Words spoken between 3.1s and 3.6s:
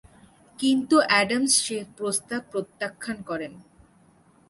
করেন।